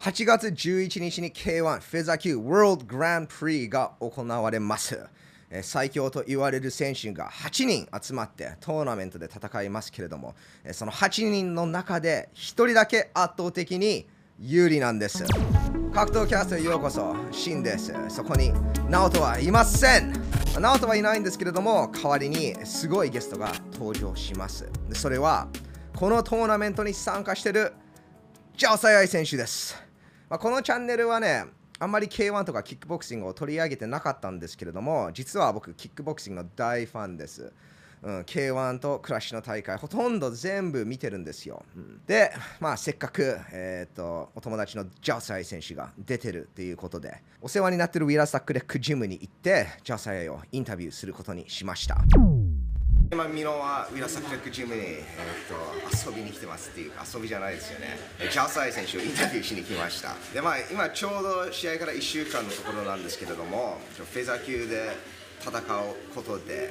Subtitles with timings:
[0.00, 4.98] 8月11日に K1 フェザー級 World Grand Prix が行われます。
[5.60, 10.34] 最強と言われる選手が8人集まってトーナメントで戦いますけれども、
[10.72, 14.08] その8人の中で1人だけ圧倒的に
[14.38, 15.22] 有利なんです。
[15.92, 17.92] 格闘キャストへようこそ、シンです。
[18.08, 18.54] そこに、
[18.88, 20.14] ナオトはいません。
[20.58, 24.66] ナオトはいないんですけれども、代わりにすごいゲストが登場します。
[24.94, 25.48] それは、
[25.94, 27.74] このトーナメントに参加している
[28.56, 29.89] ジャオサイアイ選手です。
[30.30, 31.44] まあ、このチャンネルはね、
[31.80, 37.52] あんまり K1 とかキックボクシングを取り上げてなかったんですけれども、実は僕、キックボクシングの大ファンです。
[38.02, 41.64] うん、K1 と Krush の大会、ほとんど全部見てるんですよ。
[41.76, 51.96] うんで、まあ、せっかく、えー、とお友達のジャサイ選手が出てるっていうことで、お世話になってるウィラーサックレックジムに行って、ジャサイをインタビューすることにしました。
[53.12, 57.98] 今、ミノはウィラサクレックジムに、えー、と遊びに来てますっていう遊びじゃないですよね。
[58.30, 60.14] ジャーサイ選手をインタビューしに来ました。
[60.32, 64.96] で、まあ、今ちょうど試合から1週間のところなんですけれども、フェザー級で
[65.40, 65.62] 戦う
[66.14, 66.70] ことで、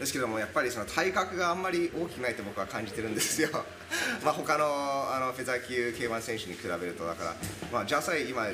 [0.00, 3.48] ですけども、やっぱりその体格があんまり大きくないと僕は感じてるんですよ。
[4.24, 7.36] まあ他のあのフェザー級 K1 選手に比べると、だから、
[7.72, 8.48] まあ、ジャーサイ今、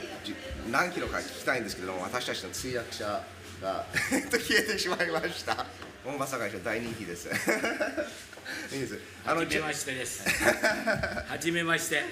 [0.70, 3.24] 何キロか聞きたいんですけども、私たちの通訳者
[3.62, 3.86] が
[4.30, 5.91] 消えてしまいました。
[6.04, 7.28] モンバサ会社大人気です。
[8.74, 8.98] いいです。
[9.24, 10.24] あのはじめましてです。
[10.28, 12.02] はじめまして。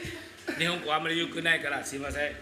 [0.58, 2.32] 日本語あんまり良くないからすいません。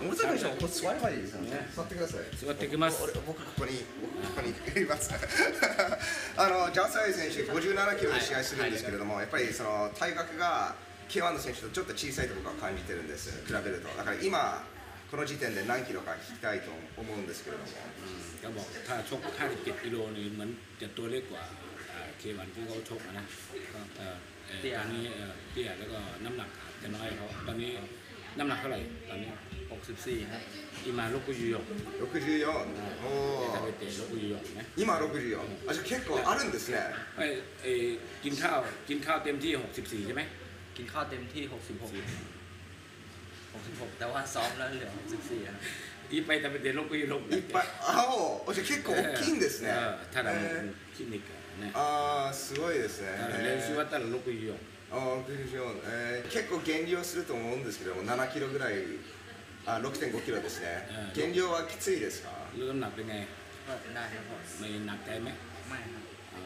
[0.00, 1.68] モンバサ会社ここ座ればいいですよね。
[1.74, 2.20] 座ってください。
[2.36, 5.10] 座ってきます俺僕ここに僕ここにいます。
[6.36, 10.76] あのジャーサイ選手57キロで試合するんですけれども、やっぱりその体格が
[11.08, 13.30] K1 の選手とちょっと小さいと僕は感じてるんです。
[13.44, 13.88] 比べると。
[13.96, 14.64] だから今
[15.11, 17.69] この時点で何キロか聞きたいと思うんですけれども。
[18.41, 20.49] ก็บอกถ้าชก57กิโลนี่เหมือน
[20.81, 21.43] จะตัวเล็กกว่า
[22.19, 23.25] เควันที่เขาชกอะนะ
[23.73, 24.15] ก็เอ่อ
[24.47, 27.69] เอ่อตอนนี้เอ่อเตี้ยแล้วก็น้ำหนักอาจจะน้อยเขาตอนนี้
[28.37, 29.29] น้ำหนักเท่าไหร่ตอนนี้
[29.71, 30.41] 64ครับ
[30.85, 31.61] 今64 64。
[31.97, 32.15] お食
[33.03, 33.71] おべ。
[33.73, 35.37] て64ね今64。
[35.67, 36.77] あじゃあ結構あるんですね。
[37.17, 37.31] เอ้ย
[37.63, 38.59] เอ้ยกินข้าว
[38.89, 40.21] กินข้าวเต็มที่ 64 ใช่ไหม
[40.77, 42.34] กินข้าวเต็มที่ 66
[43.98, 45.56] แต่ว่าซ้อมแล้วเหลือ64ครับ
[46.10, 47.42] いっぱい食べて6色い
[48.62, 49.70] 結構大きいんですね、
[50.12, 50.30] ただ
[50.94, 51.26] 筋肉
[51.58, 53.08] ねああすごいですね
[53.42, 54.54] 練習終わったら64
[54.92, 55.18] あ、
[56.30, 58.74] 結構減量すると思うんですけども7キロぐらい
[59.66, 62.30] あ6.5キロですね、減量はきついですか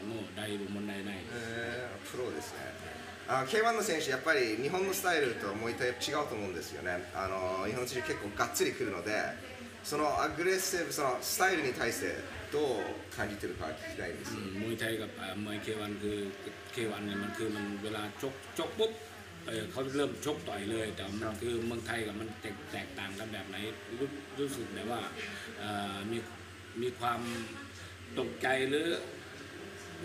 [0.01, 1.21] もうだいぶ問題ない、
[2.09, 2.73] プロですね
[3.28, 9.12] あ K1 の選手やっぱり日本のスタイルともう一回違うと思うんですよねあの日本の選手結構がっつりくるので
[9.82, 12.18] そのアグレッシブそのスタイルに対して
[12.52, 16.18] どう感じてるか聞きたいです、 อืมมวยไทยกับอ่ามวยเควันคือ
[16.72, 18.92] เควันเนี่ยมันคือมันเวลาชกชกปุ๊บ
[19.46, 23.56] เออเขาเริ่มชกต่อยเลย แต่มันคือเมืองไทยกับมันแตกแตกต่างกันแบบไหน
[23.98, 25.00] รู้รู้สึกแบบว่า
[25.58, 26.18] เอ่อมี
[26.82, 27.20] มีความ
[28.18, 28.88] ตกใจหรือ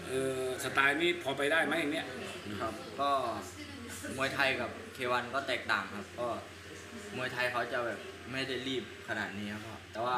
[0.08, 2.08] เออสไตล์นี้พอไปได้ไหมอย่างเนี้ย
[2.62, 3.10] ครับ ก็
[4.18, 6.28] มวยไทยกับเควันก็แตกต่างครับ ก็
[7.18, 8.00] มวยไทยเขาจะแบบ
[8.32, 10.18] ไม่ได้รีบขนาดนี้ครับพ่อแต่ว่า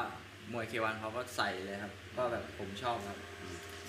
[0.53, 3.17] มวยเควันเขาก็ใส่เลยครับ ก็แบบผมชอบครับ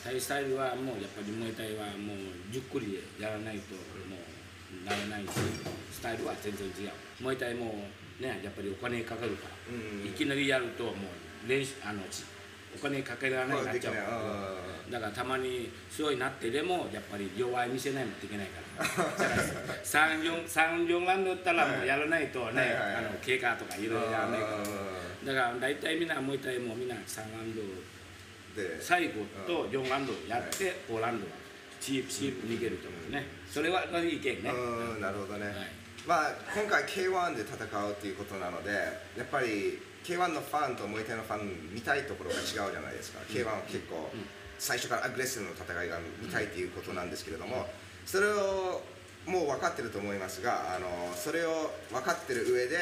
[0.00, 2.18] ไทยสไตล์はもうやっぱりมวยไทยはもう
[2.52, 2.86] ゆっくり
[3.22, 3.74] やらないと
[4.12, 5.36] もうなれないし
[5.96, 6.92] スタイルは全然違う
[7.24, 7.88] มวยไทยも
[8.20, 11.08] ねやっぱりお金かかるからうんいきなりやるとも
[11.44, 12.24] う練習あのち
[12.75, 14.91] お金かけられないになっちゃう。
[14.91, 18.85] だからたまに強いなってでもやっぱり弱い見せないといけないから。
[19.83, 24.53] 三四三四ラウンドだったらもうやらないとね、あの経過とかいろいろやらないから。
[24.57, 27.61] あだから大体みんなもう一体もうみんな3ラウンド
[28.81, 31.33] 最後と4ラウンドやって5ラウンドは
[31.79, 35.01] チープチープ逃げると思うねそれはの意見ね、うん。
[35.01, 35.55] なるほどね、はい。
[36.07, 44.09] まあ今回 K1 で戦うっていうことなのでやっぱり K1 のファンとモエタイのファン見たいところが違うじゃないですか、うん、K1 は結構
[44.57, 47.65] 最初からアグレッシブの戦いが見たいということなんですけれども、
[48.05, 48.81] それを
[49.25, 52.77] もう分かってると思いますがあのそれを分かってる上で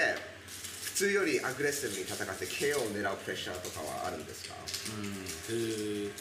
[0.83, 4.55] 普通よりアグレッシブに戦って KO を狙うプレッシャーとかはあるんですか？
[4.97, 6.11] うん。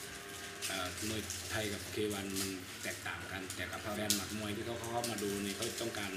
[1.10, 1.22] มวย
[1.52, 2.50] ไทยกับเควันมัน
[2.84, 6.12] แตกต่างกัน แต่กับแฟนหมัดมวยที่เขาเข้ามาดูนี่เขาต้องการ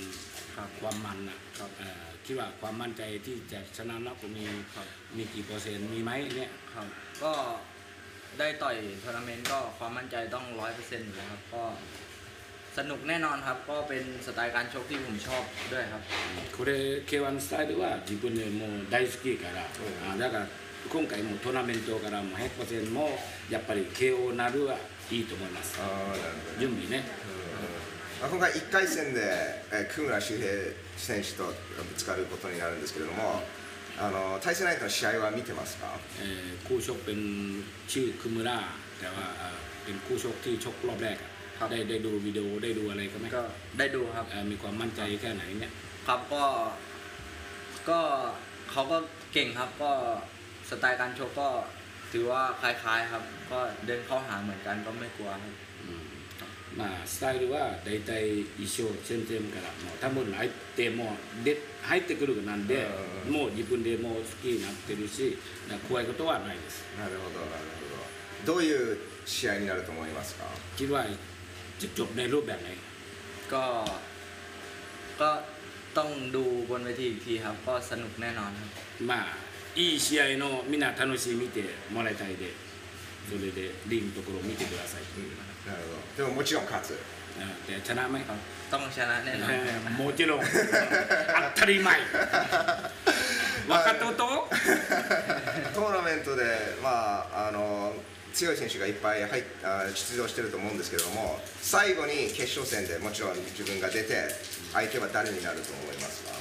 [0.81, 1.39] ความมันอ่ะ
[1.79, 4.45] เอ่อคิดว่าความมั่นใจที่จะชนะน็อกมี
[5.17, 6.87] มีกี่เปอร์เซ็นต์มีไหมเนี่ย ครับ
[7.23, 7.33] ก็
[8.39, 11.63] ได้ต่อยทัวร์นาเมนต์ก็ความมั่นใจต้องร้อยเปอร์เซ็นต์อยู่แล้วครับ ก็
[12.79, 15.43] สนุกแน่นอนครับ ก็เป็นสไตล์การชกที่ผมชอบ
[15.73, 16.03] ด้วยครับ
[16.57, 16.71] これ
[17.09, 19.59] K1 スタイルは自分でもう大好きから、
[20.05, 20.47] あだから
[20.91, 23.19] 今回もトーナメントからも100%も
[23.51, 24.77] やっぱり KO なるは
[25.11, 27.05] いいと思いますああなるほどね準備ね
[28.21, 29.21] まあ今回1回戦で、
[29.73, 30.49] えー、久村周平
[30.97, 31.53] 選手とぶ
[31.97, 33.43] つかることになるんですけれども、
[33.99, 37.19] あの対戦相手の試合は見てますか เอ่อคู่ชกเป็น
[37.93, 38.59] ชื่อคุมุระ
[39.01, 43.43] แต่ว่าเอ่อเป็นคู่ชกที่ชกรอบแรกอะ ครับ ได้ได้ดูวิดีโอได้ดูอะไรกันไหม ก็
[43.79, 45.73] ได้ดูครับ เอ่อมีความมั่นใจแค่ไหนเนี่ย
[46.07, 46.45] ครับก็
[47.89, 48.01] ก็
[48.71, 48.99] เขาก็
[49.33, 49.93] เก่งครับ ก็
[50.69, 51.49] สไตล์การชกก็
[52.13, 55.55] ถือว่าคล้ายๆครับ ก็เดินเข้าหาเหมือนกันก็ไม่กลัวครับ
[56.79, 62.89] まあスタイルは大体一緒先生からもう多分相手もで入ってくるなんで
[63.27, 65.39] うんもう自分でもう好きになってるし
[65.69, 67.63] だから怖いことはないですなるほどなる
[68.45, 70.47] ほどどういう試合になると思いますか
[70.77, 71.05] คิดว่า
[71.81, 72.71] จะจบในรูปแบบไหน
[73.53, 73.65] ก็
[75.21, 75.31] ก็
[75.97, 78.71] ต้องดูบนเวทีอีกทีครับ ก็สนุกแน่นอนครับ
[79.11, 79.25] まあ
[79.79, 82.53] いい試合のみんな楽しみ見てもらいたいで
[83.29, 85.37] それでリングのところを見てくださいという
[85.67, 85.83] なる
[86.17, 88.39] ほどでももちろん勝つ เออแต่ชนะไหม ครับ
[88.71, 90.37] ต้องชนะแน่นอน เออโมจ ิโร่
[91.37, 91.89] อัตตริไม
[93.71, 94.23] วากาโตโต
[95.75, 96.45] トーナメントで、
[96.83, 97.93] まあ、あの
[98.35, 104.29] 強い選手がいっぱい入っあ出場してると思うんですけれども最後に決勝戦でもちろん自分が出て
[104.73, 106.35] 相手は誰になると思いますか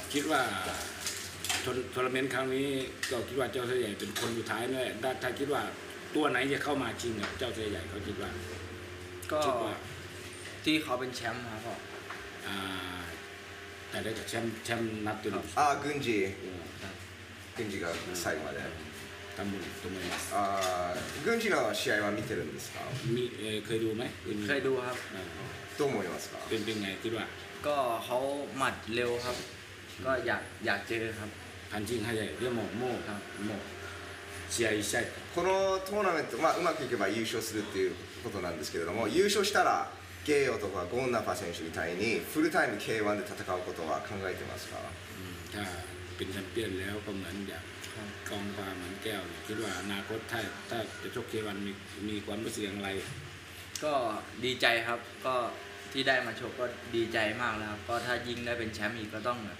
[1.68, 2.68] คิดว่าทัวทัวร์นาเมนต์ครั้งนี้
[3.10, 5.62] ก็คิดว่าเจ้าเสือใหญ่เป็นคนสุดท้ายด้วยถ้าถ้าคิดว่า
[6.14, 8.30] ตัวไหนจะเข้ามาชิงกับเจ้าเสือใหญ่เขาคิดว่า
[9.32, 9.74] ก็ คิดว่า
[10.64, 11.74] ที่เขาเป็นแชมป์ครับพ่อ
[12.46, 12.56] อ่า
[13.90, 16.08] แต่ได้กับแชมป์แชมป์นับตัวหนึ่ง ああ軍事
[16.40, 16.62] เออ
[17.56, 17.84] 軍事が
[18.22, 18.58] 最後まで、
[19.36, 22.76] ทำบุญと思いますあー軍事の試合は見てるんですか
[23.14, 24.02] มีเอ่อเคยดูไหม
[24.48, 25.26] เคยดูครับ เออ
[25.78, 27.24] どう思いますか เป็นเป็นไงคิดว่า
[27.66, 28.18] ก็เขา
[28.58, 29.36] หมัดเร็วครับ
[30.04, 31.30] ก็อยากอยากเจอครับ
[31.70, 33.56] พันชิงให้ใหญ่เรื่องโมโม่ ครับ โม่
[34.54, 39.90] 試合したいこのトーナメント、まあ、うまくいけば優勝するっていうことなんですけれども優勝したら
[40.24, 44.78] ゲイヨとかゴンナパ選手みたいにフルタイム K1 で戦うことは考えてますか
[45.18, 45.64] อืมถ้า
[46.16, 47.64] เป็นแชมเปี้ยนแล้วก็เหมือนอย่าง
[48.28, 50.40] กองฟ้าเหมือนแก้วเนี่ยคิดว่าอนาคตถ้า
[50.70, 51.72] ถ้าจะชกเควันมี
[52.08, 52.88] มีความรู้สึกอย่างไร
[53.84, 53.94] ก็
[54.44, 55.34] ดีใจครับ ก็
[55.92, 56.66] ที่ได้มาชกก็
[56.96, 59.58] ดีใจมากแล้วครับ ก็ถ้ายิ่งได้เป็นแชมป์อีกก็ต้องแบบ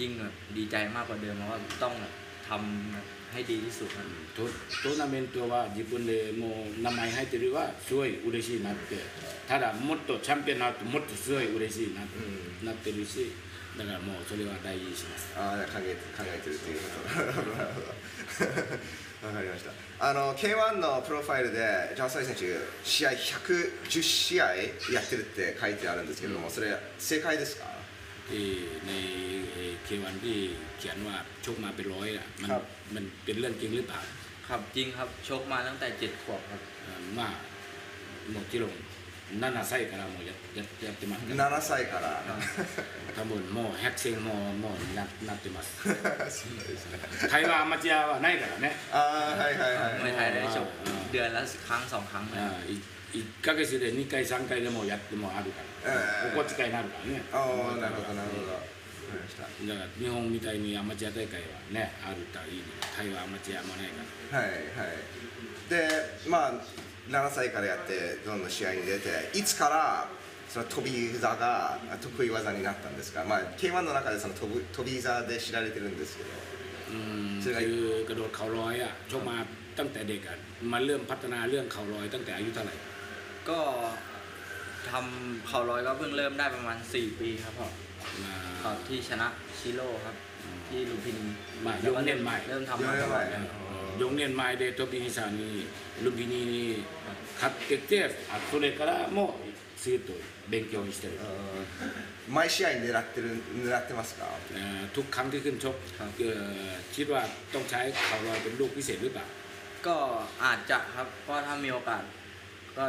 [0.00, 2.12] ยิ่งแบบดีใจมากกว่าเดิมเพราะว่าต้องแบบ
[2.48, 4.06] ทำแบบให้ดีที่สุดครับ
[4.36, 4.42] ト
[4.88, 8.96] トーナメントは自分でもう名前入ってるはすごい嬉しいなって
[9.48, 13.32] ただもっとチャンピオンになるともっとすごい嬉しいな,、なってるし
[13.76, 17.86] だからもうそれは大事にしますああ考えて考えてるっていうことなるほどなるほど
[19.28, 27.69] わかりましたあの K1 のプロファイルでジャンサイ選手試合110試合やってるって書いてあるんですけれども、それ正解ですか
[28.30, 28.46] ที่
[28.86, 28.92] ใน
[29.84, 30.38] เควันที่
[30.78, 32.62] เขียนว่าชกมาเป็นร้อยอ่ะมัน ครับ
[32.94, 34.00] มันเป็นเรื่องจริงหรือเปล่า
[34.48, 37.30] ครับจริงครับชกมาตั้งแต่เจ็ดขวบครับ เอ่อまあ
[38.34, 38.72] もちろん
[39.26, 42.22] 7歳からもうやややってますから7歳から
[43.16, 44.30] 多分もう百戦も
[44.62, 46.98] もうななってますそうですね
[47.32, 52.60] 台湾アマチュアはないからねああはいはいはい มวยไทยได้ชก อ่า เดือนละครั้งสองครั้งนะครับ あ
[53.12, 58.66] 1ヶ月で2回3回でもやってもあるから、ええお小遣いになるからねああなるほどなるほどわか
[59.12, 62.64] りましただから日本みたいにアマチュア大会はねあるといいね
[62.96, 64.02] 台湾アマチュアもないか
[64.32, 65.88] らはいはいで
[66.28, 66.52] まあ
[67.08, 70.08] 7歳からやってどんどん試合に出ていつから
[70.48, 76.28] その飛び膝が得意技になったんですかまあ K1 の中でその飛ぶ飛び膝で知られてるんですけど
[76.90, 76.98] อื
[77.38, 79.36] ม ซึ่งไอ้ คือกระโดดเข่าลอยอ่ะชกมา
[79.78, 80.36] ตั้งแต่เด็กอ่ะ
[80.72, 82.74] มาเริ่มพัฒนาเรื่องเข่าลอยตั้งแต่อายุเท่าไหร่
[83.48, 83.60] ก็
[84.90, 87.68] ทำเข่าลอยก็เพิ่งเริ่มได้ประมาณ 4 ปีครับพ่อ
[88.22, 89.28] มา ตอนที่ชนะ
[89.58, 90.16] ชิโร่ครับ
[90.68, 91.26] ที่ลุมพินี
[91.64, 93.42] มา แล้วก็ ยกเน้นใหม่ เริ่มทำมาตลอดเลย
[93.98, 95.66] 4年前でトビーさんに
[96.04, 96.84] ルビニに
[97.40, 97.92] 買ってきて
[98.32, 99.18] あそれからも
[99.82, 100.12] ずっと
[100.50, 101.64] 勉強してる เอ่อ
[102.28, 104.20] 毎試合狙ってる狙ってますか
[104.52, 106.30] เอ่อทุกครั้งที่ขึ้นชกเอ่
[106.68, 107.22] อคิดว่า
[107.54, 109.26] ต้องใช้เข่าลอยเป็นลูกพิเศษหรือเปล่า
[109.86, 109.96] ก็
[110.44, 112.02] อาจจะครับก็ถ้ามีโอกาส
[112.76, 112.84] ก็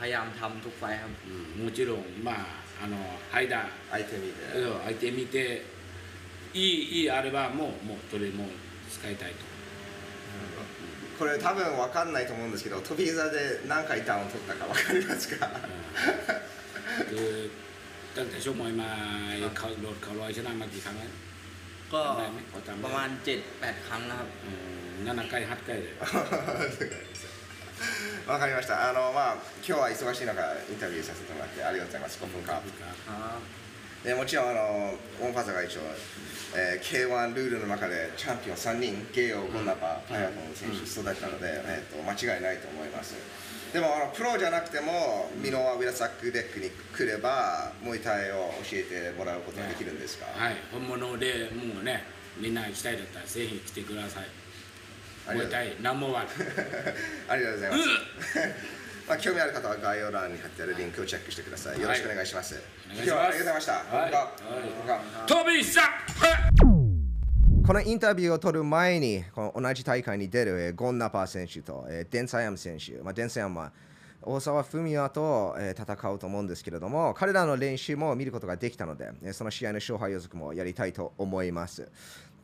[0.00, 1.12] พยายามทำทุกไฟท์ครับ
[1.58, 2.36] うんもちろんまあ
[2.82, 2.96] あの
[3.32, 5.62] 間相手見てうん相手見て
[6.54, 8.48] いいいいあればもうもうそれも
[8.90, 9.44] 使いたいと
[11.18, 15.50] これ多分分かんないと思うんですけど飛び膝で何回ダウン取ったか分かりますか
[17.10, 17.50] คือ
[18.16, 18.90] ตั้งแต่ชกมวยมา
[19.58, 21.12] เขาโดดเขาลอยชนะมากี่ครั้งแล้ว
[21.92, 23.08] ก็ จำได้ไหมขอจำได้ ประมาณ
[23.48, 25.86] 7-8 ครั้งนะครับ うん7回8回で
[28.27, 28.89] わかりました。
[28.89, 32.19] あのまあ今日は忙しい中インタビューさせてもらってありがとうございます。
[32.21, 32.61] 5分間。
[34.05, 35.81] えもちろんあのオンパザが一応、
[36.55, 43.15] えー、K1 ルールの中でチャンピオン3人、ゲイオ、ゴンナパ、パヤコン選手育ったので、えーと、と間違いないと思います。
[43.73, 52.03] でもあのプロじゃなくてもミノワウィラサックデックに来ればモイタイを教えてもらうことができるんですか、はい、はい、本物でもうね
[52.37, 54.44] みんな行きたいだったらぜひ来てください。
[55.27, 55.53] ありがとう。
[55.55, 56.25] もう一回ナンバーワン。
[57.29, 57.83] ありがとうございます。
[59.07, 61.81] まあ興味ある方は概要欄に貼ってあるリンクをチェックしてください。
[61.81, 62.55] よろしくお願いします。
[62.91, 63.05] お願いします。
[63.05, 63.73] 今日はありがとうございました。
[63.73, 64.11] はい。
[64.11, 65.81] どうもどうも飛びさ
[67.65, 73.71] このインタビューを取る前に、この同じ大会に出るえーゴンナパー選手と、えーデンサヤム選手、まあ、デンサヤムは
[74.21, 81.89] 大沢文也と、えー戦うと思うんですけれども、彼らの練習も見ることができたので、えーその試合の勝敗予測もやりたいと思います。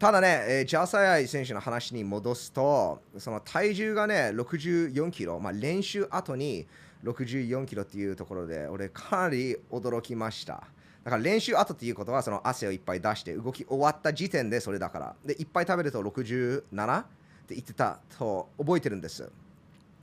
[0.02, 6.66] ただね、えージャーサヤイ選手の話に戻すと、その体重がね、64キロ、まあ、練習後に
[7.04, 10.64] 64キロっていうところで、俺、かなり驚きました。
[11.04, 15.16] だから練習後っていうことはその汗をいっぱい出して動き終わった時点でそれだから。
[15.24, 17.04] でいっぱい食べると67っ
[17.46, 19.22] て言ってたと覚えてるんです。
[19.22, 19.30] だ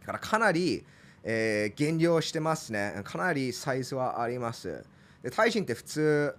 [0.07, 0.85] からかなり、
[1.25, 3.01] えー減量してますね。
[3.03, 4.85] かなりサイズはあります。
[5.25, 6.37] でタイ人って普通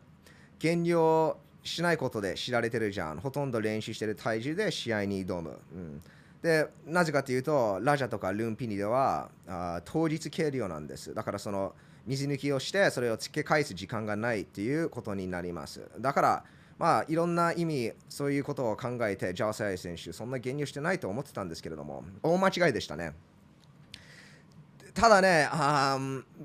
[0.60, 3.20] 減量しないことで知られてるじゃん。
[3.20, 6.02] ほとんど練習してる体重で試合に挑む、うん。
[6.42, 11.14] でなぜかというとラジャとかルンピニではあ当日計量なんです。
[11.14, 11.74] だからその
[12.06, 15.82] 水抜きをしてそれを付け返す時間がないっていうことになります。
[16.00, 16.44] だから
[16.78, 23.14] まあいろんな意味そういうことを考えてジャーサイ選手そんな減量してないと思ってたんですけれども大間違いでしたね。
[24.94, 25.98] ただね、あ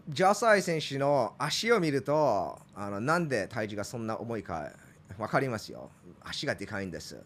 [0.08, 4.70] ジャーサイ選手の足を見るとあのなんで体重がそんな重いか
[5.18, 5.90] 分かりますよ
[6.22, 7.18] 足がでかいんです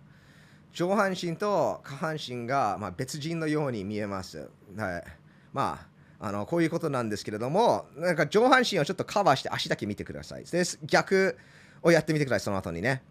[0.73, 4.49] 上半身と下半身が、まあ、別人のように見えます。
[4.77, 5.05] はい、
[5.53, 5.89] まあ
[6.21, 10.45] あのこういうことなんですけれども、なんか上半身をちょっとカバーして足だけ見てください。
[10.45, 11.39] で逆
[11.83, 13.03] をやってみてください、その後にね。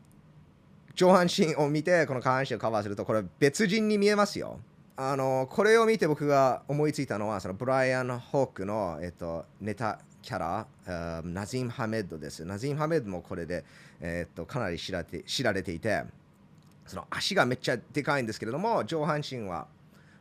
[0.95, 4.59] 上半身を見て、この下半身をカバーすると、これ別人に見えますよ。
[4.97, 10.67] あのこれを見て僕が思いついたのは、そのブライアン・ホークの、えっと、ネタキャラ、
[11.23, 12.43] ナズィン・ハメッドです。
[12.43, 13.63] ナズィン・ハメッドもこれで、
[14.01, 16.03] えっと、かなり知られて知られていて、
[16.85, 19.67] その足がめっちゃでかいんですけれども上半身は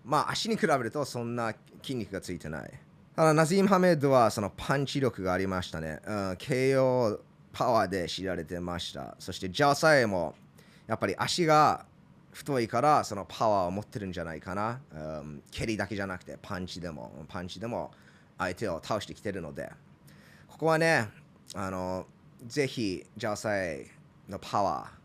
[0.05, 2.71] まあ足に比べるとそんな筋肉がついてない。
[3.17, 7.19] ただナズィム・ハメッドはそのパンチ力がありましたね、うん、KO
[7.53, 9.17] パワーで知られてました。
[9.19, 10.37] そしてジャーサイも
[10.87, 11.85] やっぱり足が
[12.31, 17.91] 太いからそのパワーを持ってるんじゃないかな、うん、蹴りだけじゃなくてパンチでもパンチでも
[18.39, 19.73] 相手を倒してきてるので。
[20.57, 21.11] ここはね
[21.55, 22.07] あの
[22.47, 23.87] ぜひジャーサイ
[24.27, 24.97] のパワー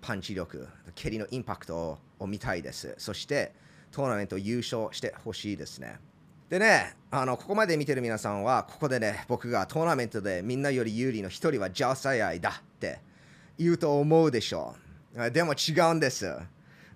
[0.00, 2.94] パンチ力、蹴りのインパクトを見たいです。
[2.96, 3.52] そして、
[3.90, 5.98] トーナメント優勝してほしいですね。
[6.48, 13.00] でね、あのここまで見てる皆さんは、ここでね、僕がトーナメントでみんなより有利の一人はジャーサイアだって
[13.58, 14.76] 言うと思うでしょ
[15.16, 15.30] う。
[15.32, 16.26] でも違うんです。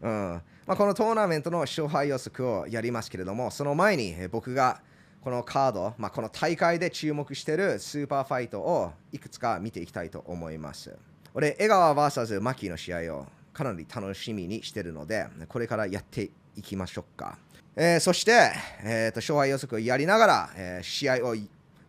[0.01, 4.81] うんまあ、このトーナメントの勝敗予測をやりますけれども、その前に僕が
[5.25, 10.95] このカード、まあ、この大会で注目しているスーパーファイトをいくつか見ていきたいと思います。
[11.33, 17.39] 俺、江川 VS マキーの試合をかなり楽しみにしてるので、これからやっていきましょうか。
[17.75, 18.53] えーそして、
[18.85, 21.35] えーと勝敗予測をやりながら、えー試合を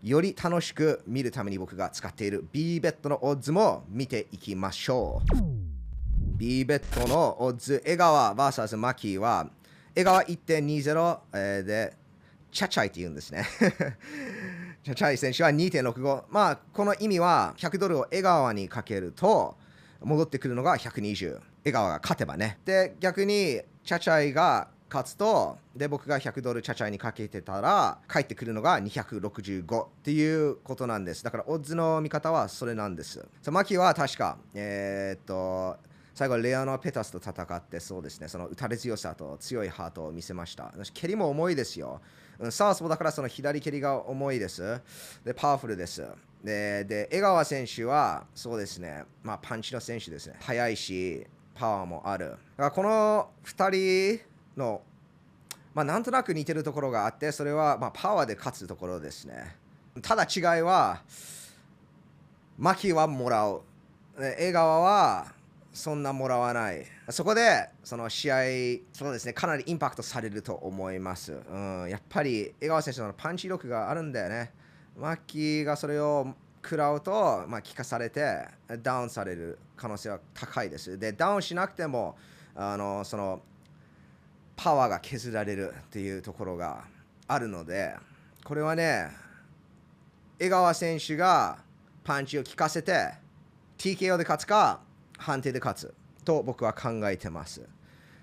[0.01, 5.35] より楽しく見るために僕が使っている B ベットのオッズも見ていきましょう。
[6.37, 9.49] B ベットのオッズ、江川 VS マキーは、
[9.93, 12.04] 江川1.20、えーで、
[12.55, 13.45] チャチャイって言うんですね。
[14.81, 16.23] チャチャイ選手は2.65。
[16.29, 19.57] まあ、この意味は100ドルを江川にかけると、
[20.01, 21.41] 戻ってくるのが120。
[21.65, 22.59] 江川が勝てばね。
[22.63, 31.25] で、逆に、チャチャイが勝つと、で、僕が100ドルチャチャイにかけてたら、帰ってくるのが265っていうことなんです。
[31.25, 33.27] だから、オッズの見方はそれなんです。
[33.41, 35.75] さマキは確か、えーっと、
[36.13, 40.71] 最後、レアノ・ペタスと戦って、そうですね、その打たれ強さと強いハートを見せました。
[40.73, 41.99] 私蹴りも重いですよ。
[42.39, 44.81] うんサウスポーだからその左蹴りが重いです。
[45.23, 46.05] で、パワフルです。
[46.43, 50.35] で、で江川選手は、そうですね、まあ、パンチの選手ですね。
[50.39, 51.25] 速いし、
[51.55, 52.29] パワーもある。
[52.29, 54.25] だからこの2人
[54.57, 54.81] の、
[55.73, 59.55] まあ、なんとなく似てるところがあって、それは、まあ、パワーで勝つところですね。
[60.01, 61.01] ただ違いは、
[62.57, 63.61] マキはもらう。
[64.37, 65.33] 江川は
[65.75, 66.85] そんなもらわない。
[67.09, 68.35] そこで、その試合、
[68.93, 71.33] そうですね、かなりインパクトされると思います。
[71.33, 74.53] うん、やっぱり江川選手のパンチ力があるんだよね。
[74.97, 78.47] マッキーがそれを食らうと、まあ、聞かされて、
[78.81, 80.97] ダウンされる可能性は高いです。
[80.97, 82.15] で、ダウンしなくても、
[82.55, 83.41] あのその
[84.55, 86.85] パワーが削られるっていうところが
[87.27, 87.93] あるので、
[88.45, 89.09] これはね、
[90.39, 91.59] 江川選手が
[92.05, 93.11] パンチを効かせて
[93.77, 94.79] TKO で勝つか
[95.17, 95.93] 判定で勝つ
[96.23, 97.61] と僕は考えてます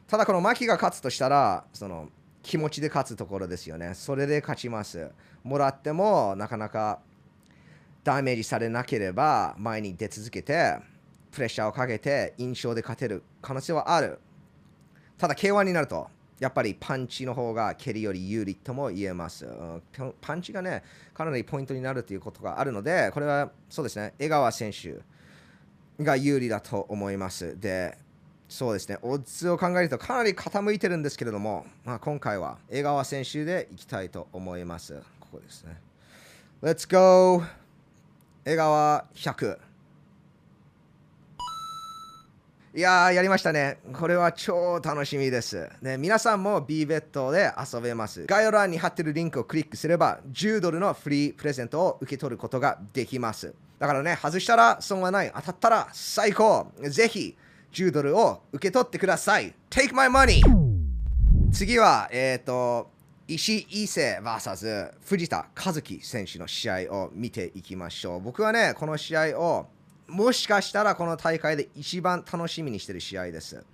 [0.09, 2.09] ただこの牧が勝つとしたらその
[2.43, 3.95] 気持ちで勝つところですよね。
[3.95, 5.11] それで勝ちます。
[5.45, 7.01] もらってもなかなか
[8.05, 10.77] ダメージされなければ前に出続けて
[11.31, 14.19] プレッシャーをかけて印象で勝てる可能性はある。
[15.17, 16.09] ただ K1 になると
[16.41, 19.47] やっぱりパンチの方が蹴りより有利とも言えます。
[20.21, 20.83] パンチがね、
[21.15, 24.99] かなりポイントになるということがあるので、これはそうですね、江川選手
[26.01, 27.59] が有利だと思います。
[27.61, 27.97] で、
[28.49, 35.01] そうですね、オッズを考えるとかなり傾いてるんですけれども、まあ、今回は江川選手でいきたいと思います。
[35.21, 35.81] ここですね。
[36.63, 37.43] Let's go!
[38.45, 39.72] 江川100。
[42.75, 43.81] いやー、やりましたね。
[43.93, 45.69] これは超楽しみです。
[45.83, 48.25] ね、皆さんも B ベットで遊べます。
[48.25, 53.55] 概要欄に貼ってるリンクをクリックすれば、10ドルのフリープレゼントを受け取ることができます。
[53.79, 55.31] だからね、外したら損はない。
[55.37, 56.73] 当たったら最高。
[56.81, 57.37] ぜひ、
[57.75, 59.55] 10ドルを受け取ってください。
[59.69, 60.41] Take my money!
[61.53, 62.91] 次は、えっ、と、
[63.29, 68.21] 石井伊勢 VS 藤田和樹選手の試合を見ていきましょう。
[68.23, 69.67] 僕はね、この試合を
[70.13, 73.65] もしかしたらこの大会で一番楽しみにしている試合です。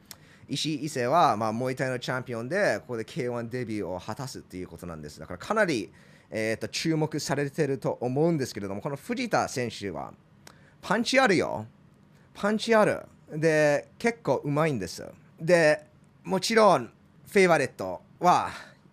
[0.48, 5.18] 石井伊勢は、まあ、モイタイのチャンピオンで、ここで K1 デビューを果たすということなんです。
[5.18, 5.90] だからかなり、
[6.30, 10.14] えー、と注目されてると思うんですけれども、この藤田選手は
[10.80, 11.66] パンチあるよ。
[12.34, 13.04] パンチある。
[13.32, 15.04] で、結構うまいんです。
[15.40, 15.86] で、
[16.22, 16.92] もちろん、
[17.30, 18.50] フェイバレットは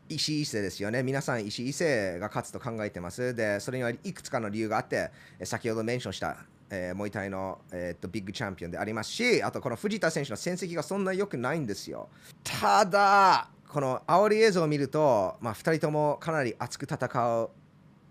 [0.09, 1.03] 石井伊勢ですよね。
[1.03, 3.35] 皆さん、石井伊勢が勝つと考えてます。
[3.35, 5.11] で、それにはいくつかの理由があって、
[5.43, 6.37] 先ほどメンションした、
[6.69, 12.10] えー、モイタイの、えーっとビッグチャンピオンでありますし、あとこの藤田選手の戦績がそんな良くないんですよ。
[12.43, 17.05] ただ、この煽り映像を見ると、まあ、2人ともかなり熱く戦
[17.41, 17.50] う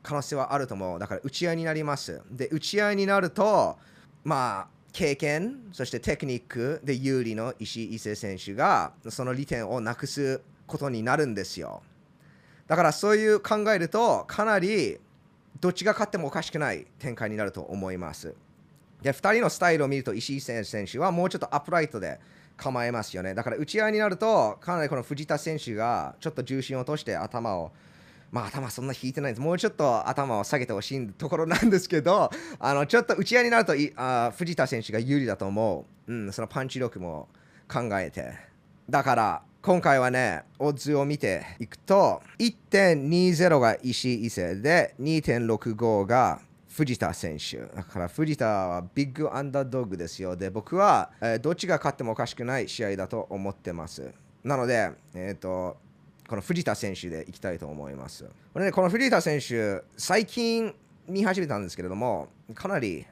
[0.03, 0.99] 可能性はあると思う。
[0.99, 2.21] だから打ち合いになります。
[2.31, 3.79] で、打ち合いになると、
[4.23, 11.83] まあ、経験、そしてテクニックで有利の石井伊勢選手が、その利点をなくすことになるんですよ。
[12.67, 14.99] だからそういう考えると、かなり
[15.61, 18.35] どっちが勝ってもおかしくない展開になると思います。
[19.05, 22.19] で、2人のスタイルを見ると、石井選手はもうちょっとアップライトで
[22.57, 23.35] 構えますよね。
[23.35, 27.71] だから打ち合いになると、かなりこの藤田選手がちょっと重心を落として頭を、
[28.33, 29.45] まあ頭そんな引いてないんです。
[29.45, 36.13] もうちょっと頭を下げてほしいところなんですけど、 あのちょっと打ち合いになるといあ藤田選手が有利だと思う。
[36.13, 37.29] うん、そのパンチ力も
[37.69, 38.33] 考えて。
[38.89, 46.41] だから、今回はね、オッズを見ていくと、1.20が石井伊勢で、2.65が
[46.75, 47.59] 藤田選手。
[47.59, 50.37] だから藤田はビッグアンダードッグですよ。
[50.37, 54.13] で、僕は、えーどっちが勝ってもおかしくない試合だと思ってます。
[54.43, 55.77] なので、えっ、と、
[56.29, 58.25] この藤田選手でいきたいと思います。
[58.53, 60.75] これね、この藤田選手、最近
[61.07, 63.07] 見始めたんですけれども、かなり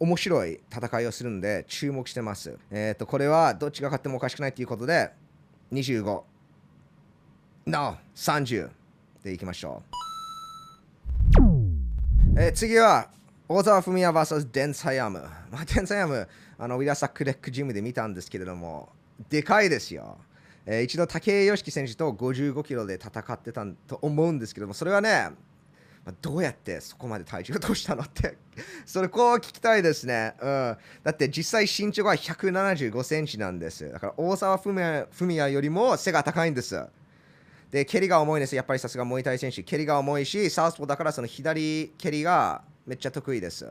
[0.00, 2.56] 面白い戦いをするんで注目してます。
[2.70, 5.12] えっ、と、これはどっちが勝ってもおかしくないということで、
[5.72, 6.22] 25、
[7.66, 8.70] No、30
[9.22, 10.13] でいきましょう。
[12.36, 13.10] えー次は、
[13.48, 15.20] 大沢文也 VS デンサヤム。
[15.52, 18.88] まあ、デンサヤム、あのウィラサクレックジムで見たんですけれども、
[19.30, 20.18] でかいですよ。
[20.66, 25.30] えー一度、武井良樹選手と55キロで戦ってたと思うんですけども、それはね、
[26.04, 28.36] まあどうやってそこまで体重を落としたのって、
[28.84, 30.34] それこう聞きたいですね。
[30.40, 33.88] うん、だって実際身長が175センチなんです。
[33.88, 36.84] だから大沢文也文也よりも背が高いんです。
[37.74, 38.54] で、蹴りが重いです。
[38.54, 39.64] やっぱりさすがモイタイ選手。
[39.64, 43.66] 蹴りが重いし、サウスポーだからその左蹴りがめっちゃ得意です。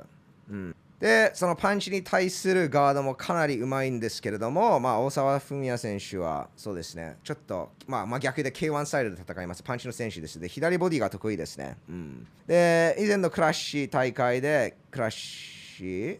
[0.49, 9.63] うん、で、そのパンチに対するガードもかなりうまいんですけれども、まあ、大沢文也選手はそうですね、ちょっと、まあ、まあ、逆で K1 スタイルで戦います。
[9.63, 10.37] パンチの選手です。
[10.37, 11.77] で、左ボディが得意ですね。
[11.87, 16.19] うん、で、以前のクラッシュ大会で、クラッシュ、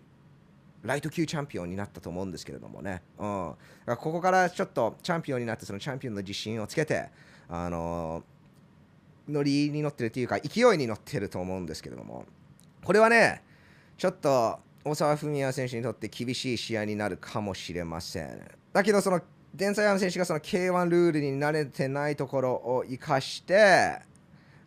[0.84, 3.02] ライト級チャンピオンになったと思うんですけれどもね。
[3.20, 3.56] うん、
[3.88, 7.10] ここからちょっとチャンピオンになって、そのチャンピオンの自信をつけて、
[7.50, 8.24] あの
[9.28, 12.26] ノリに乗ってるというか、勢いに乗ってると思うんですけれども、
[12.84, 13.42] これはね、
[13.98, 18.42] ちょっと大沢文也選手にとって厳しい試合になるかもしれません。
[18.74, 19.22] だけど、その
[19.54, 24.00] デンサヤン選手がその K1 ルールに慣れてないところを生かして、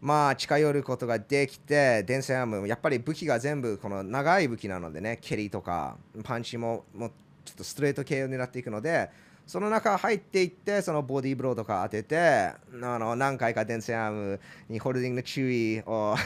[0.00, 7.10] まあ近寄ることができて、デンサヤム、やっぱり武器が全部この長い武器なのでね、蹴りとかパンチももう
[7.44, 9.10] ちょっとストレート系を狙っていくので、
[9.46, 16.16] その中入っていって、そのボディーブローとか当てて、あの何回かデンセアームにホールディングの注意を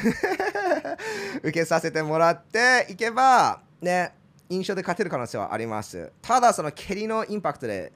[1.42, 4.14] 受けさせてもらっていけば、ね、
[4.48, 6.10] 印象で勝てる可能性はあります。
[6.22, 7.92] ただ、その蹴りのインパクトで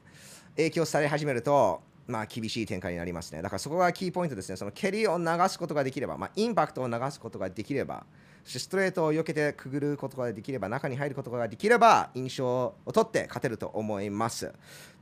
[0.56, 3.40] 影響され始めると、まあ、厳しい展開になりますね。
[3.40, 4.56] だからそこがキーポイントですね。
[4.56, 8.04] その蹴りを流すことができれば、まあ、インパクトを流すことができれば、
[8.44, 14.52] ストレートを避けてくぐることができれば、中に入ることができれば、印象を取って勝てると思います。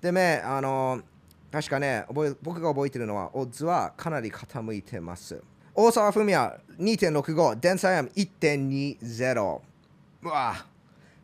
[0.01, 1.03] でね、あの
[1.53, 5.43] 確かね覚え僕が覚えてるのはオッズはかなり傾いてます。
[5.75, 9.61] 大沢文也2.65デンサイアム1.20
[10.23, 10.67] うわ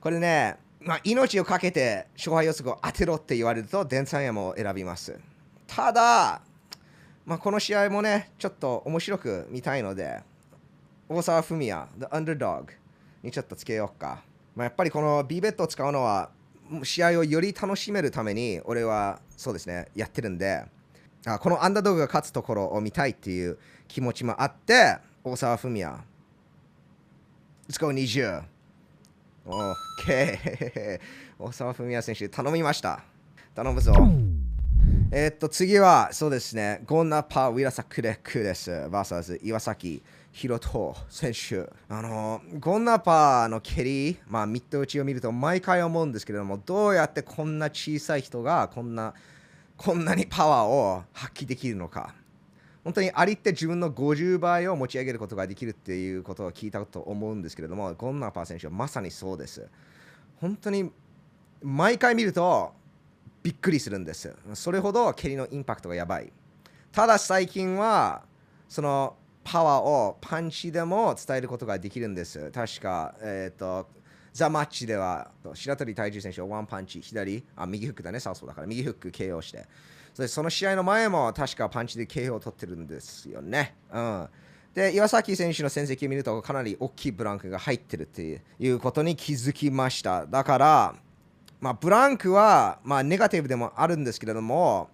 [0.00, 5.18] これね、まあ、命をかけて勝敗予測を当てろって言われるとデンサイアムを選びます。
[5.66, 6.42] ただ、
[7.26, 10.20] まあ、この試合もねちょっと面白く見たいので
[11.08, 12.66] 大沢文也 The Underdog
[13.22, 14.22] にちょっとつけようか、
[14.54, 16.30] まあ、やっぱりこの B ベットを使うのは
[16.82, 20.64] 試合をより楽しめるために俺はそうですねやってるんで。
[21.26, 25.96] あこのアンダードッグが勝つところを見たいっていう気持ちもあって大沢文也
[27.68, 28.42] Let's go 20
[29.46, 31.00] OK
[31.38, 33.02] 大沢文也選手頼みました。
[33.54, 33.92] 頼むぞ。
[35.10, 36.82] えー、っと次はそうですね。
[36.84, 38.70] ゴンナパ・ウィラサクレックです。
[38.70, 41.66] VS 岩崎宏斗選手。
[41.88, 49.14] あのゴンナパの蹴り、まあ、ミット打ちを見ると毎回思うんですけれどもどうやってこんな小さい人がこんな
[49.78, 52.14] こんなにパワーを発揮できるのか。
[52.84, 59.70] 本当にアリって自分の50倍を持ち上げることができるっていうことを聞いたと思うんですけれどもゴンナパー選手はまさにそうです。
[60.36, 60.92] 本当に
[61.62, 62.76] 毎回見ると
[63.42, 64.34] びっくりするんです。
[64.54, 66.32] それほど蹴りのインパクトがやばい。
[66.92, 68.22] ただ最近は
[68.68, 72.50] そのパワーをパンチでも伝えることができるんです。
[72.50, 73.88] 確か、えーと、
[74.32, 78.20] ザ・マッチでは白鳥大樹選手はワンパンチ左あ右フックだね。
[78.20, 79.66] サウスだから右フック KO して。
[80.14, 84.28] そその試合の前も確かパンチで KO を取ってるんですよね、うん、
[84.74, 90.26] で岩崎選手の戦績を見るとかなり大きいブランクが入ってるっていうことに気づきました。
[90.26, 90.94] だから
[91.60, 94.90] まあ、ブランクは、まあ、ネガティブでもあるんですけれども、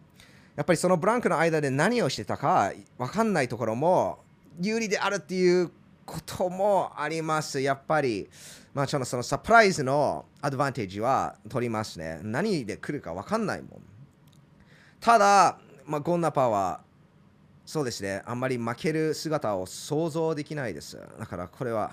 [0.56, 4.20] やっぱりそのブランクの間で何をしてたか分かんないところも
[4.60, 5.70] 有利であるっていう
[6.06, 7.60] こともあります。
[7.60, 8.28] やっぱり、
[8.72, 12.20] まあ、そのそのサプライズのアドバンテージは取りますね。
[12.22, 13.70] 何で来るか分かんないもん。
[15.00, 16.80] ただ、まあ、ゴンナパは、
[17.66, 21.00] そうですね、あんまり負ける姿を想像できないです。
[21.18, 21.92] だからこれは、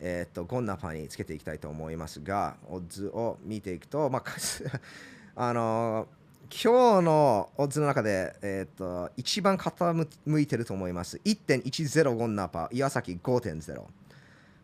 [0.00, 4.24] えー、っとゴンナパにつけていきたいと思いますが、オッズを見ていくと、まあ、
[5.36, 6.08] あの
[6.48, 11.20] 今日のオッズの中で、えー、と一番傾いてると思います。
[11.24, 13.84] 1.10ゴンナパ、岩崎5.0。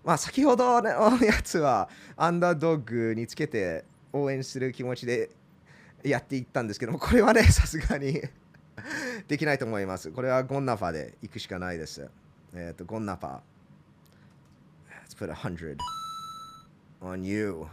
[0.04, 5.30] まあ、先ほどのやつはアンダードッグにつけて応援する気持ちで
[6.02, 8.20] やっていったんですけども、これはね、さすがに
[9.28, 10.10] できないと思います。
[10.10, 12.08] これはゴンナパで行くしかないです。
[12.54, 13.42] えっ、と、ゴンナパ。
[15.12, 15.76] Let's put 100
[17.02, 17.66] on you.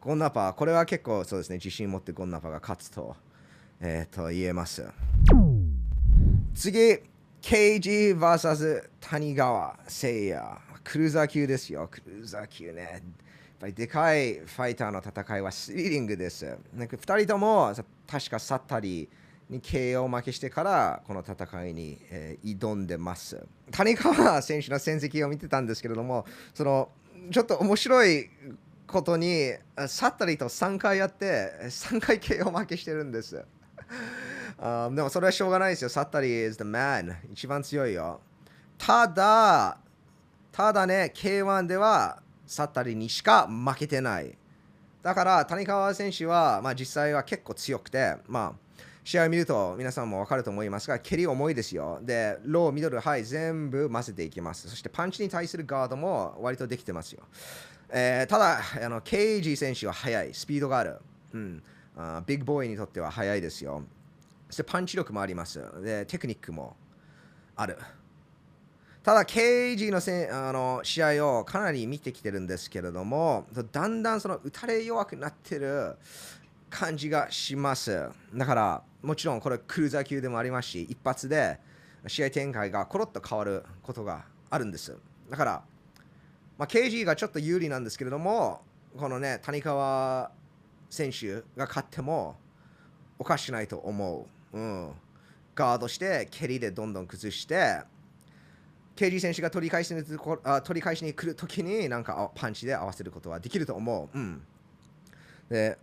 [0.00, 3.14] ゴンナパ、これは結構そうですね、自信持ってゴンナパが勝つと,、
[3.80, 4.84] えー、と言えます。
[6.52, 6.98] 次、
[7.40, 10.42] KGVS 谷川誠也。
[10.82, 12.82] クルーザー級ですよ、クルーザー級ね。
[12.82, 13.00] やっ
[13.60, 16.58] ぱりでかいファイターの戦いはスリリングです。
[16.74, 17.72] なんか2人とも
[18.08, 19.08] 確かサッタリ
[19.48, 23.44] に KO 負けしてからこの戦いに、えー、挑んでます。
[23.70, 26.88] 谷川選手の戦績を見てたんですけれども、その
[27.30, 28.30] ちょっと面白い
[28.86, 29.52] ことに
[29.88, 33.44] サッタリと3回やって3回 KO 負けしてるんです。
[34.58, 35.88] uh, でもそれはしょうがないですよ。
[35.90, 38.20] サッタリ is the man 一番強いよ。
[38.78, 39.78] ただ、
[40.52, 44.36] ただね、K1 ではサッタリにしか負けてない。
[45.02, 48.65] だから谷川選手は、まあ、実際は結構強くて、まあ、
[49.06, 52.00] 試合を見ると皆さんも分かると思いますが、蹴り重いですよ。
[52.02, 54.68] で、ロー、ミドル、ハイ、全部混ぜていきます。
[54.68, 57.22] そしてパンチに対するガードも割とできてますよ。
[57.88, 60.98] えー、ただ、あの、ケイジ選手は速い、スピードがある。
[61.34, 61.62] うん、
[61.96, 63.84] あビッグボーイにとっては速いですよ。
[64.48, 65.62] そしてパンチ力もあります。
[65.84, 66.74] で、テクニックも
[67.54, 67.78] ある。
[69.04, 75.94] ただ、ケイジのせあの試合をかなり見てきてるんですけれども、だんだんその打たれ弱くなってる
[76.70, 78.08] 感じがします。
[78.34, 81.58] だから、もちろんこれクルーザー級でもありますし、一発で
[82.06, 84.96] 試合展開がコロッと変わることがあるんです。
[85.30, 85.62] だから、
[86.58, 88.62] まあ、KG がちょっと有利なんですけれども、
[88.96, 90.30] このね、谷川
[90.90, 92.36] 選手が勝っても
[93.18, 94.58] おかしくないと思う。
[94.58, 94.92] うん、
[95.54, 97.82] ガードして蹴りでどんどん崩して、
[98.96, 100.02] KG 選手が取り返しに
[100.44, 104.18] あ取り返しに来るときになんかパンチで合わせることはできると思う。
[104.18, 104.42] うん、
[105.50, 105.78] で、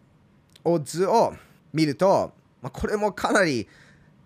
[0.63, 1.33] オッズを
[1.73, 3.67] 見ると、まあ、これもかなり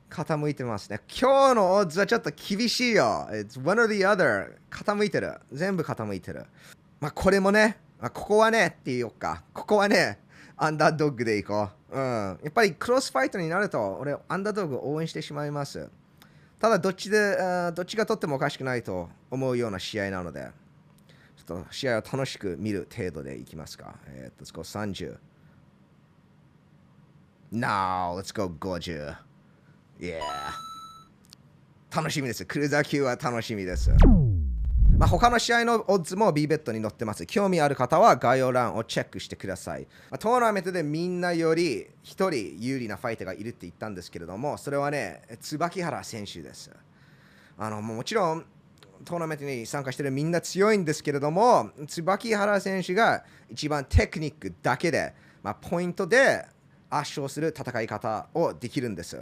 [0.10, 1.02] 傾いてますね。
[1.10, 3.28] 今日のオッズはちょっと厳しいよ。
[3.32, 4.56] It's one or the other.
[4.70, 5.40] 傾いてる。
[5.52, 6.46] 全部傾いてる。
[7.00, 9.44] まあ、これもね、まあ、ここはねって言おうか。
[9.54, 10.20] ここはね、
[10.56, 11.98] アンダードッグでいこう。
[11.98, 12.40] うん。
[12.44, 15.90] やっぱりクロスファイトになると、俺、アンダードッグを応援してしまいます。
[16.60, 17.38] ただ、どっちで、
[17.76, 20.48] どっちが取ってもおかしくないと思うような試合なので、
[21.36, 23.96] ちょっと試合を楽しく見る程度でいきますか。
[24.08, 25.18] えー、っと、30。
[27.52, 29.16] Now, let's go, Goju.
[30.00, 30.20] Yeah.
[31.96, 32.46] 楽しみです。
[32.46, 33.92] クルーザー級は楽しみです。
[34.98, 37.26] まあ、他の試合のオッズも B ベットに載ってます。
[37.26, 39.84] 興味ある方は概要欄をチェックしてください。
[40.12, 46.72] まあ、トーナメントでみんなより1人有利なファイターがいるって言ったんですけれども、それはね、椿原選手です。
[47.58, 48.46] あのもちろん
[49.06, 56.46] トーナメントに参加してるみんな強いんですけれども、椿原選手が一番テクニックだけで、まあ、ポイントで
[56.90, 59.22] 圧勝する戦い方をできるんです。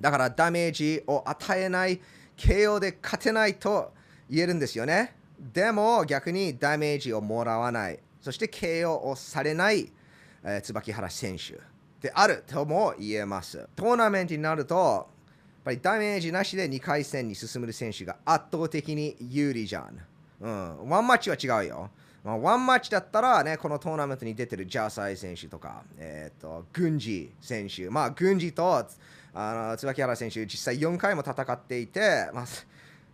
[0.00, 2.00] だからダメージを与えない
[2.36, 3.92] KO で勝てないと
[4.28, 5.14] 言えるんですよね。
[5.52, 9.90] でも逆にダメージをもらわない、そして KO をされない、
[10.44, 11.60] えー椿原選手
[12.00, 13.68] であるとも言えます。
[13.76, 15.06] トーナメントになると、やっ
[15.64, 19.98] ぱりダメージなしで2回戦に進む選手が圧倒的に有利じゃん。
[20.40, 21.90] うん、ワンマッチは違うよ。
[22.24, 28.86] まあ、ワンマッチだったらね、このトーナメントに出てるジャーサイ選手とか、えっ、と、軍事選手、まあ、軍事と
[29.34, 32.46] あの椿原選手、実際4回も戦っていて、まあ、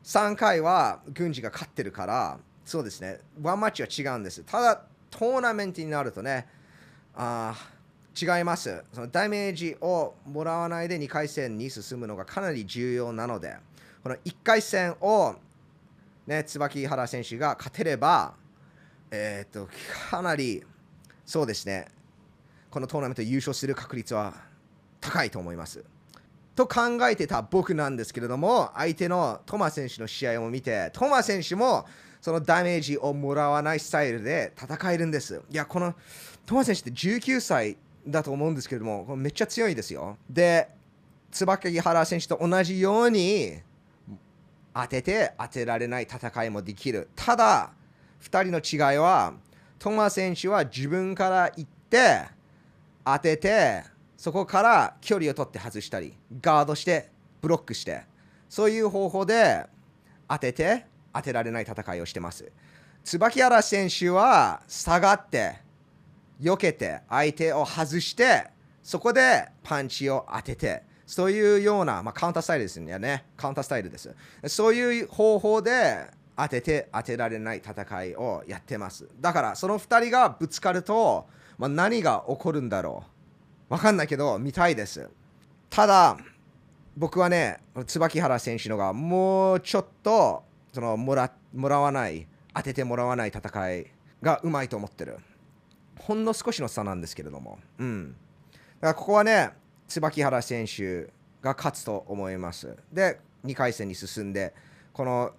[0.04, 4.42] 3回は軍事が勝ってるから、そうですね、ワンマッチは違うんです。
[4.44, 6.46] ただ、トーナメントになるとね、
[7.14, 7.54] あ
[8.20, 13.56] 違いますそのダメージをもらわないで2回戦に進むのがかなり重要なので、
[14.02, 15.36] この1回戦を、
[16.26, 18.34] ね、椿原選手が勝てれば、
[19.10, 19.68] えー、と
[20.10, 20.62] かなり
[21.24, 21.88] そうですね、
[22.70, 24.34] このトーナメント優勝する確率は
[25.00, 25.84] 高いと思います。
[26.54, 31.86] と考えてた僕なんですけれども、相手のトマ選手の試合を見て、トマ選手も
[32.20, 35.40] そのダメージをもらわないスタイルで戦えるんです。
[35.50, 35.94] いや、この
[36.46, 40.16] トマ選手って19歳だと思うんですけれども、めっちゃ強いですよ。
[40.28, 40.68] で、
[41.30, 43.58] 椿原選手と同じように
[44.74, 47.08] 当てて当てられない戦いもできる。
[47.14, 47.72] ただ、
[48.22, 49.34] 2人の違いは、
[49.78, 52.22] トマ選手は自分から行って
[53.04, 53.84] 当てて、
[54.16, 58.02] そこから距離を取って外したり、ガードして、ブロックして、
[58.48, 59.64] そういう方法で
[60.28, 62.50] 当てて当てられない戦いをしてます。
[63.04, 65.60] 椿原選手は下がって、
[66.40, 68.48] 避けて、相手を外して、
[68.82, 73.24] そこでパンチを当てて、そういうような、まあ、カウンタースタイルですよね。
[73.36, 74.14] カウンタースタイルです。
[74.46, 76.06] そういう方法で
[76.40, 79.08] 当てて当てられない戦いをやってます。
[79.20, 81.26] だから、その2人がぶつかると、
[81.58, 83.02] まあ、何が起こるんだろ
[83.68, 83.72] う。
[83.72, 85.10] わかんないけど、見たいです。
[85.68, 86.16] ただ、
[86.96, 93.86] 僕はね、椿原選手のがもうちょっとそのもらもらわない、当ててもらわない戦い
[94.22, 95.18] がうまいと思ってる。
[95.98, 97.58] ほんの少しの差なんですけれども。
[97.78, 98.14] うん。
[98.52, 99.50] だからここはね、
[99.88, 101.06] 椿原選手
[101.42, 102.76] が勝つと思います。
[102.92, 104.54] で、2回戦に進んで、
[104.92, 105.32] この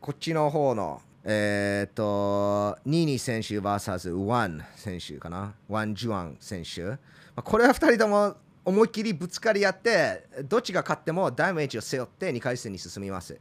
[0.00, 6.84] こっちの方の、えーと、ニーニー選手 VS ワン選手かな、ワン・ジュアン選手。
[6.84, 6.96] ま
[7.36, 8.34] あこれは2人とも
[8.64, 13.38] 思いっきりぶつかり合って、どっちが勝ってもダメージを背負って2回戦に進みます。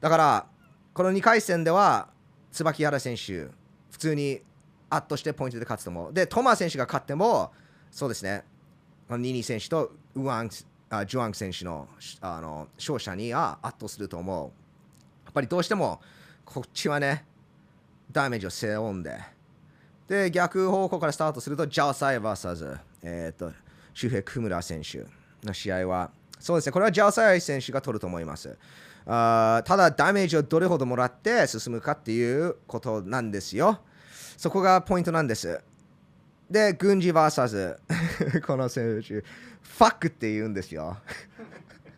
[0.00, 0.46] だから、
[0.94, 2.10] この2回戦では、
[2.52, 3.48] 椿原選手、
[3.90, 4.40] 普通に
[4.90, 6.12] 圧倒してポイントで勝つと思う。
[6.12, 7.50] で、トマ選手が勝っても、
[7.90, 8.44] そうですね、
[9.08, 10.50] このニーニー選手とウワン
[10.90, 11.88] あジュアン選手の
[12.20, 14.57] あの勝者には圧倒すると思う。
[15.38, 16.00] ぱりどうしても
[16.44, 17.24] こっちはね、
[18.10, 19.18] ダメージを背負うんで。
[20.08, 23.52] で、逆方向からスタートすると、ジャオサイ VS、えっ、と、
[23.92, 25.04] 周平クムラ選手
[25.46, 28.56] の試合は、そうですね、これはジャオサイ選手が取ると思います。
[29.06, 33.80] あーただ、ダメージをどれほどもらって進むかっていうことなんですよ。
[34.36, 35.60] そこがポイントなんです。
[36.50, 37.76] で、軍事 VS
[38.46, 40.96] この選手、ファックって言うんですよ。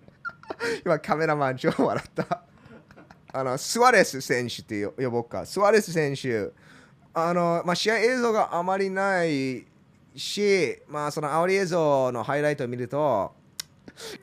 [0.85, 2.50] 今、カメラマン超笑った。
[3.33, 5.47] あのスワレス選手って呼ぼうか。
[5.47, 6.51] スワレス選手、
[7.15, 9.65] あのまあ、試合映像があまりない
[10.17, 13.33] し、まあ、その煽り映像のハイライトを見ると、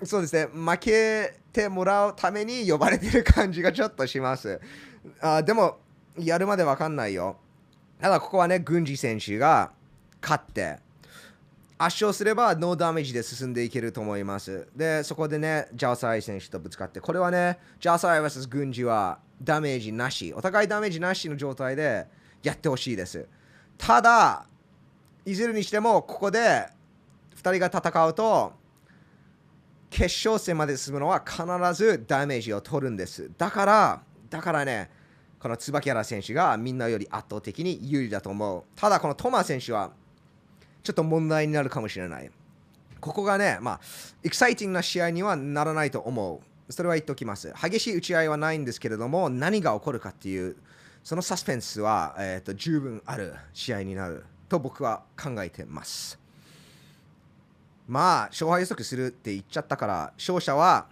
[0.04, 4.60] そうですね、負けてもらうために呼ばれてる感じがちょっとします。
[5.22, 5.78] あでも、
[6.18, 7.38] やるまでわかんないよ。
[8.02, 9.72] ただ、ここはね、軍事選手が
[10.22, 10.80] 勝って、
[11.80, 14.68] 圧勝すればノーダメージで進んでいけると思います。
[14.76, 22.08] で、そこでね、ジャーサイ選手とぶつかって、これはね、ジャーサイ vs 軍事はダメージなし、お互いダメージなしの状態で
[22.42, 23.28] やってほしいです。
[23.78, 24.48] ただ、
[25.24, 26.68] いずれにしても、ここで
[27.36, 28.54] 2人が戦うと、
[29.92, 33.30] 決勝戦まで進むのは必ずダメージを取るんです。
[33.38, 34.90] だから、だからね、
[35.40, 38.64] この椿原選手がみんなより圧倒的に有利だと思う。
[38.76, 39.92] ただ、このトマ選手は
[40.84, 42.32] ちょっと問題になるかもしれない。
[43.00, 43.80] ここがね、まあ、
[44.24, 46.74] エキサイティングな試合にはならないと思う。
[46.74, 47.54] それは言っておきます。
[47.62, 50.58] 激しい打ち合いはないんですけれども、何が起こるかっていう、
[51.04, 56.20] そのサスペンスは、えー、と十分ある試合になると僕は考えてます。
[57.88, 60.88] まあ勝敗予測するって言っちゃったから勝者は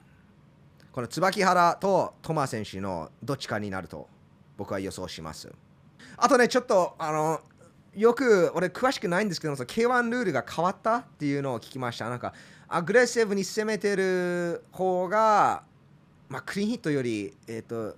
[0.91, 4.08] この椿原とトマ選手のどっちかになると
[4.58, 5.52] 僕は予想します
[6.15, 7.41] あとねちょっとあの
[7.96, 12.10] よく俺詳しくないんですけどその K1 ルールが変わったっていうのを聞きました。
[12.10, 12.34] なんか
[12.68, 15.64] アグレッシブに攻めてる方が
[16.28, 17.96] まあクリーンヒットよりえっ、と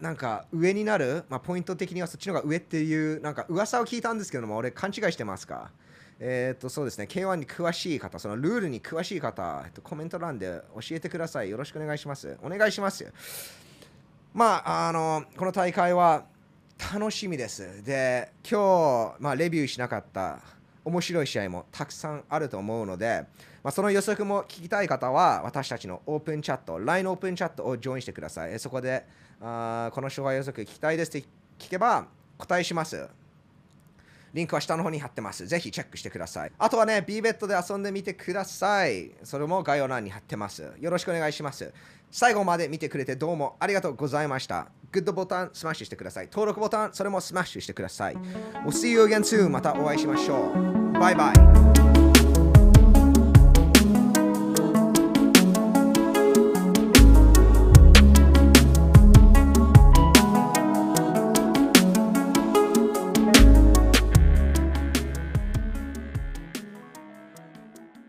[0.00, 5.70] なんか上になる、まあ、ポイント的にはそっちの方が上っていうなんか噂を聞いたんですけども俺勘違いしてますか？
[6.18, 7.06] えっ、とそうですね。
[7.08, 11.50] K1 に詳しい方そのルールに詳しい方、えっと、コメント欄で教えてください。
[11.50, 12.36] よろしくお願いします。
[12.42, 13.12] お願いします。
[14.34, 16.24] まああのこの大会は
[16.90, 20.40] 楽しみですで今日、まあ、レビューしなかった
[20.84, 23.24] 面白い試合もたくさんあると思うので、
[23.62, 29.06] まあ、その予測も聞きたい方は私たちのオープンチャット LINE オープンチャットをジョインしてくださいそこで
[29.40, 31.26] あこの勝敗予測聞きたいですって
[31.58, 33.08] 聞けば答えします
[34.34, 35.46] リンクは下の方に貼ってます。
[35.46, 36.52] ぜひチェックしてください。
[36.58, 39.10] あとはね、B ベッドで遊んでみてください。
[39.24, 40.72] それも概要欄に貼ってます。
[40.80, 41.70] よろしくお願いします。
[42.12, 44.68] 最後まで見てくれてどうもありがとうございました。
[44.92, 46.26] グッドボタンスマッシュしてください。
[46.26, 48.16] 登録ボタン、それもスマッシュしてください。
[48.64, 49.48] We'll see you again soon.
[49.48, 50.92] またお会いしましょう。
[50.92, 51.91] バイバイ。